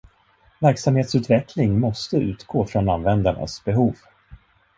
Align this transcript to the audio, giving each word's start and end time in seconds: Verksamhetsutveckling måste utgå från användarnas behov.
Verksamhetsutveckling 0.59 1.79
måste 1.79 2.17
utgå 2.17 2.65
från 2.65 2.89
användarnas 2.89 3.63
behov. 3.63 3.95